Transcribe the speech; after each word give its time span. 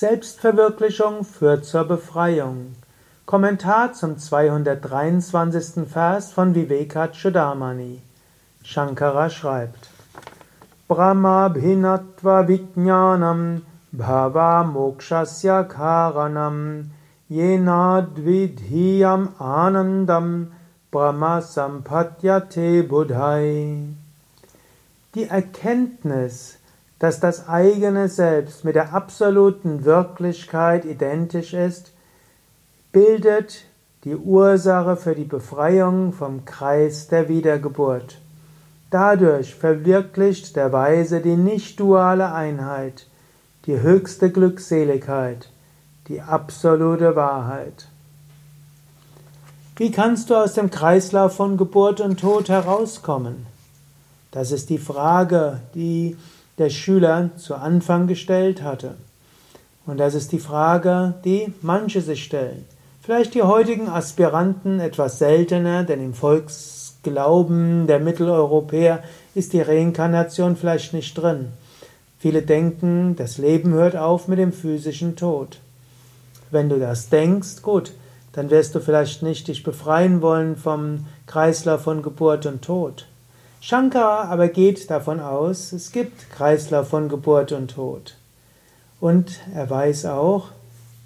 Selbstverwirklichung 0.00 1.24
führt 1.24 1.66
zur 1.66 1.84
Befreiung. 1.84 2.74
Kommentar 3.26 3.92
zum 3.92 4.16
223. 4.16 5.86
Vers 5.86 6.32
von 6.32 6.54
Vivekachudamani. 6.54 8.00
Shankara 8.64 9.28
schreibt: 9.28 9.90
Brahma 10.88 11.50
bhinatva 11.50 12.48
vijnanam 12.48 13.60
bhava 13.92 14.64
mokshasya 14.64 15.64
karanam 15.64 16.86
yenadvidhiyam 17.28 19.34
anandam 19.38 20.52
brahma 20.90 21.42
sampatyate 21.42 22.84
buddhai. 22.84 23.84
Die 25.14 25.28
Erkenntnis, 25.28 26.56
dass 27.00 27.18
das 27.18 27.48
eigene 27.48 28.08
Selbst 28.08 28.64
mit 28.64 28.76
der 28.76 28.94
absoluten 28.94 29.84
Wirklichkeit 29.84 30.84
identisch 30.84 31.54
ist, 31.54 31.92
bildet 32.92 33.64
die 34.04 34.16
Ursache 34.16 34.96
für 34.96 35.14
die 35.14 35.24
Befreiung 35.24 36.12
vom 36.12 36.44
Kreis 36.44 37.08
der 37.08 37.28
Wiedergeburt. 37.28 38.18
Dadurch 38.90 39.54
verwirklicht 39.54 40.56
der 40.56 40.72
Weise 40.72 41.20
die 41.20 41.36
nicht-duale 41.36 42.32
Einheit, 42.32 43.06
die 43.66 43.80
höchste 43.80 44.30
Glückseligkeit, 44.30 45.48
die 46.08 46.20
absolute 46.20 47.16
Wahrheit. 47.16 47.88
Wie 49.76 49.90
kannst 49.90 50.28
du 50.28 50.34
aus 50.34 50.52
dem 50.52 50.70
Kreislauf 50.70 51.36
von 51.36 51.56
Geburt 51.56 52.00
und 52.02 52.20
Tod 52.20 52.50
herauskommen? 52.50 53.46
Das 54.32 54.52
ist 54.52 54.68
die 54.68 54.78
Frage, 54.78 55.60
die 55.74 56.16
der 56.60 56.70
Schüler 56.70 57.30
zu 57.36 57.54
Anfang 57.54 58.06
gestellt 58.06 58.62
hatte. 58.62 58.94
Und 59.86 59.98
das 59.98 60.14
ist 60.14 60.30
die 60.30 60.38
Frage, 60.38 61.14
die 61.24 61.52
manche 61.62 62.02
sich 62.02 62.22
stellen. 62.22 62.66
Vielleicht 63.02 63.34
die 63.34 63.42
heutigen 63.42 63.88
Aspiranten 63.88 64.78
etwas 64.78 65.18
seltener, 65.18 65.84
denn 65.84 66.04
im 66.04 66.12
Volksglauben 66.12 67.86
der 67.86 67.98
Mitteleuropäer 67.98 69.02
ist 69.34 69.54
die 69.54 69.62
Reinkarnation 69.62 70.54
vielleicht 70.54 70.92
nicht 70.92 71.14
drin. 71.14 71.48
Viele 72.18 72.42
denken, 72.42 73.16
das 73.16 73.38
Leben 73.38 73.72
hört 73.72 73.96
auf 73.96 74.28
mit 74.28 74.38
dem 74.38 74.52
physischen 74.52 75.16
Tod. 75.16 75.58
Wenn 76.50 76.68
du 76.68 76.78
das 76.78 77.08
denkst, 77.08 77.62
gut, 77.62 77.92
dann 78.32 78.50
wirst 78.50 78.74
du 78.74 78.80
vielleicht 78.80 79.22
nicht 79.22 79.48
dich 79.48 79.62
befreien 79.62 80.20
wollen 80.20 80.56
vom 80.56 81.06
Kreislauf 81.26 81.80
von 81.84 82.02
Geburt 82.02 82.44
und 82.44 82.60
Tod. 82.62 83.06
Shankara 83.62 84.24
aber 84.24 84.48
geht 84.48 84.90
davon 84.90 85.20
aus, 85.20 85.72
es 85.72 85.92
gibt 85.92 86.30
Kreislauf 86.30 86.88
von 86.88 87.10
Geburt 87.10 87.52
und 87.52 87.72
Tod. 87.72 88.16
Und 89.00 89.40
er 89.54 89.68
weiß 89.68 90.06
auch, 90.06 90.48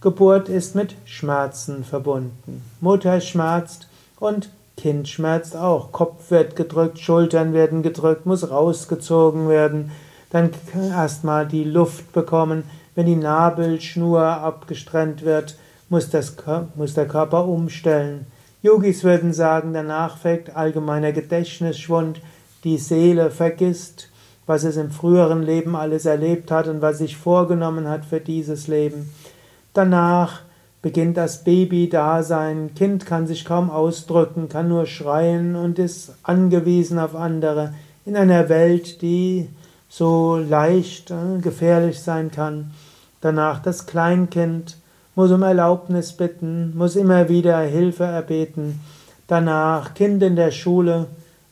Geburt 0.00 0.48
ist 0.48 0.76
mit 0.76 0.94
Schmerzen 1.04 1.82
verbunden. 1.82 2.62
Mutter 2.80 3.20
schmerzt 3.20 3.88
und 4.20 4.50
Kind 4.76 5.08
schmerzt 5.08 5.56
auch. 5.56 5.90
Kopf 5.90 6.30
wird 6.30 6.54
gedrückt, 6.54 7.00
Schultern 7.00 7.54
werden 7.54 7.82
gedrückt, 7.82 8.24
muss 8.24 8.48
rausgezogen 8.48 9.48
werden. 9.48 9.90
Dann 10.30 10.50
erstmal 10.74 11.46
die 11.48 11.64
Luft 11.64 12.12
bekommen. 12.12 12.64
Wenn 12.94 13.06
die 13.06 13.16
Nabelschnur 13.16 14.22
abgestrennt 14.22 15.24
wird, 15.24 15.56
muss, 15.88 16.08
das, 16.10 16.36
muss 16.76 16.94
der 16.94 17.08
Körper 17.08 17.46
umstellen. 17.46 18.26
Yogis 18.62 19.02
würden 19.02 19.32
sagen, 19.32 19.72
danach 19.72 20.18
fällt 20.18 20.54
allgemeiner 20.54 21.12
Gedächtnisschwund, 21.12 22.20
die 22.64 22.78
Seele 22.78 23.30
vergisst, 23.30 24.08
was 24.46 24.64
es 24.64 24.76
im 24.76 24.90
früheren 24.90 25.42
Leben 25.42 25.76
alles 25.76 26.04
erlebt 26.04 26.50
hat 26.50 26.68
und 26.68 26.82
was 26.82 26.98
sich 26.98 27.16
vorgenommen 27.16 27.88
hat 27.88 28.04
für 28.04 28.20
dieses 28.20 28.68
Leben. 28.68 29.10
Danach 29.72 30.42
beginnt 30.82 31.16
das 31.16 31.44
Baby-Dasein. 31.44 32.74
Kind 32.74 33.06
kann 33.06 33.26
sich 33.26 33.44
kaum 33.44 33.70
ausdrücken, 33.70 34.48
kann 34.48 34.68
nur 34.68 34.86
schreien 34.86 35.56
und 35.56 35.78
ist 35.78 36.14
angewiesen 36.22 36.98
auf 36.98 37.14
andere 37.14 37.72
in 38.04 38.16
einer 38.16 38.48
Welt, 38.50 39.00
die 39.00 39.48
so 39.88 40.36
leicht 40.36 41.10
äh, 41.10 41.40
gefährlich 41.40 42.00
sein 42.00 42.30
kann. 42.30 42.72
Danach 43.20 43.62
das 43.62 43.86
Kleinkind 43.86 44.76
muss 45.14 45.30
um 45.30 45.42
Erlaubnis 45.42 46.12
bitten, 46.12 46.76
muss 46.76 46.96
immer 46.96 47.28
wieder 47.28 47.60
Hilfe 47.60 48.04
erbeten. 48.04 48.80
Danach 49.26 49.94
Kind 49.94 50.22
in 50.22 50.36
der 50.36 50.50
Schule, 50.50 51.06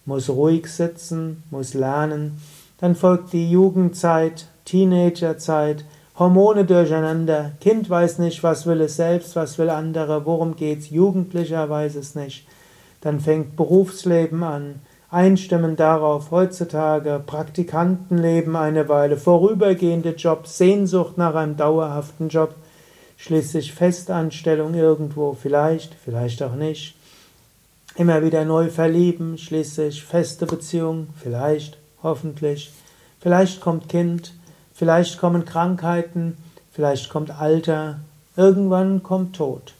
muss 0.04 0.28
ruhig 0.28 0.66
sitzen, 0.66 1.42
muss 1.50 1.74
lernen. 1.74 2.40
Dann 2.78 2.94
folgt 2.94 3.32
die 3.32 3.50
Jugendzeit, 3.50 4.46
Teenagerzeit, 4.64 5.84
Hormone 6.18 6.64
durcheinander. 6.64 7.52
Kind 7.60 7.88
weiß 7.88 8.18
nicht, 8.18 8.42
was 8.42 8.66
will 8.66 8.80
es 8.80 8.96
selbst, 8.96 9.36
was 9.36 9.58
will 9.58 9.70
andere, 9.70 10.26
worum 10.26 10.56
geht's. 10.56 10.90
Jugendlicher 10.90 11.68
weiß 11.68 11.94
es 11.96 12.14
nicht. 12.14 12.46
Dann 13.00 13.20
fängt 13.20 13.56
Berufsleben 13.56 14.42
an. 14.42 14.80
Einstimmen 15.10 15.76
darauf, 15.76 16.30
heutzutage 16.30 17.22
Praktikantenleben 17.24 18.56
eine 18.56 18.88
Weile, 18.88 19.18
vorübergehende 19.18 20.14
Jobs, 20.14 20.56
Sehnsucht 20.56 21.18
nach 21.18 21.34
einem 21.34 21.58
dauerhaften 21.58 22.30
Job, 22.30 22.54
schließlich 23.18 23.74
Festanstellung 23.74 24.72
irgendwo, 24.72 25.34
vielleicht, 25.34 25.94
vielleicht 25.94 26.42
auch 26.42 26.54
nicht. 26.54 26.94
Immer 27.96 28.22
wieder 28.22 28.44
neu 28.46 28.70
verlieben, 28.70 29.36
schließlich 29.36 30.02
feste 30.02 30.46
Beziehung, 30.46 31.08
vielleicht, 31.20 31.76
hoffentlich. 32.02 32.72
Vielleicht 33.20 33.60
kommt 33.60 33.90
Kind, 33.90 34.32
vielleicht 34.72 35.18
kommen 35.18 35.44
Krankheiten, 35.44 36.38
vielleicht 36.70 37.10
kommt 37.10 37.30
Alter, 37.30 38.00
irgendwann 38.34 39.02
kommt 39.02 39.36
Tod. 39.36 39.74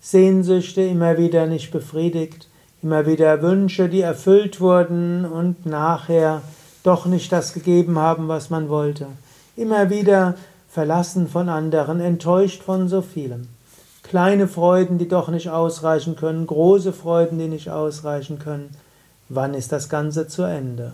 Sehnsüchte 0.00 0.80
immer 0.80 1.18
wieder 1.18 1.46
nicht 1.46 1.70
befriedigt, 1.70 2.48
immer 2.82 3.06
wieder 3.06 3.42
Wünsche, 3.42 3.88
die 3.88 4.00
erfüllt 4.00 4.60
wurden 4.60 5.26
und 5.26 5.66
nachher 5.66 6.40
doch 6.82 7.04
nicht 7.06 7.30
das 7.30 7.52
gegeben 7.52 7.98
haben, 7.98 8.28
was 8.28 8.48
man 8.48 8.70
wollte. 8.70 9.06
Immer 9.56 9.90
wieder 9.90 10.34
verlassen 10.68 11.28
von 11.28 11.50
anderen, 11.50 12.00
enttäuscht 12.00 12.62
von 12.62 12.88
so 12.88 13.02
vielem. 13.02 13.48
Kleine 14.12 14.46
Freuden, 14.46 14.98
die 14.98 15.08
doch 15.08 15.28
nicht 15.28 15.48
ausreichen 15.48 16.16
können, 16.16 16.46
große 16.46 16.92
Freuden, 16.92 17.38
die 17.38 17.48
nicht 17.48 17.70
ausreichen 17.70 18.38
können. 18.38 18.68
Wann 19.30 19.54
ist 19.54 19.72
das 19.72 19.88
Ganze 19.88 20.28
zu 20.28 20.42
Ende? 20.42 20.92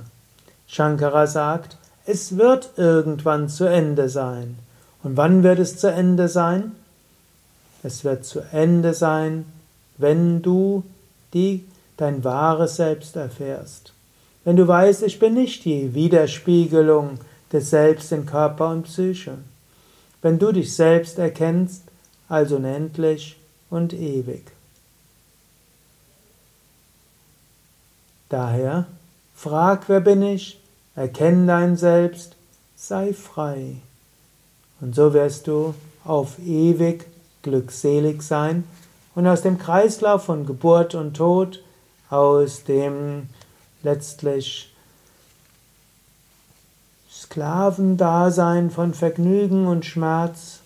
Shankara 0.69 1.27
sagt, 1.27 1.79
es 2.07 2.37
wird 2.37 2.71
irgendwann 2.77 3.49
zu 3.49 3.65
Ende 3.65 4.09
sein. 4.09 4.57
Und 5.03 5.17
wann 5.17 5.43
wird 5.43 5.59
es 5.59 5.79
zu 5.79 5.91
Ende 5.91 6.29
sein? 6.29 6.77
Es 7.83 8.05
wird 8.05 8.25
zu 8.25 8.39
Ende 8.53 8.95
sein, 8.95 9.47
wenn 9.97 10.41
du 10.41 10.85
die, 11.35 11.65
dein 11.97 12.23
wahres 12.23 12.77
Selbst 12.77 13.17
erfährst. 13.17 13.95
Wenn 14.45 14.55
du 14.55 14.69
weißt, 14.69 15.03
ich 15.03 15.19
bin 15.19 15.35
nicht 15.35 15.65
die 15.65 15.93
Widerspiegelung 15.93 17.19
des 17.53 17.71
Selbst 17.71 18.13
in 18.13 18.27
Körper 18.27 18.71
und 18.71 18.85
Psyche. 18.85 19.39
Wenn 20.23 20.39
du 20.39 20.53
dich 20.53 20.73
selbst 20.73 21.19
erkennst, 21.19 21.83
also 22.29 22.57
unendlich 22.57 23.37
und 23.71 23.93
ewig. 23.93 24.53
Daher, 28.29 28.87
frag, 29.35 29.89
wer 29.89 30.01
bin 30.01 30.23
ich, 30.23 30.61
erkenn 30.95 31.47
dein 31.47 31.77
Selbst, 31.77 32.37
sei 32.77 33.15
frei. 33.15 33.77
Und 34.81 34.95
so 34.95 35.15
wirst 35.15 35.47
du 35.47 35.75
auf 36.05 36.39
ewig 36.39 37.07
glückselig 37.43 38.23
sein 38.23 38.65
und 39.15 39.27
aus 39.27 39.43
dem 39.43 39.59
Kreislauf 39.59 40.25
von 40.25 40.47
Geburt 40.47 40.95
und 40.95 41.17
Tod, 41.17 41.63
aus 42.11 42.65
dem 42.65 43.29
letztlich 43.83 44.73
Sklavendasein 47.11 48.71
von 48.71 48.95
Vergnügen 48.95 49.67
und 49.67 49.85
Schmerz, 49.85 50.61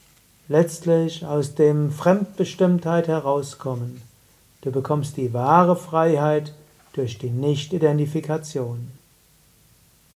letztlich 0.52 1.24
aus 1.24 1.54
dem 1.54 1.90
Fremdbestimmtheit 1.90 3.08
herauskommen. 3.08 4.02
Du 4.60 4.70
bekommst 4.70 5.16
die 5.16 5.32
wahre 5.32 5.76
Freiheit 5.76 6.52
durch 6.92 7.16
die 7.16 7.30
Nicht-Identifikation. 7.30 8.90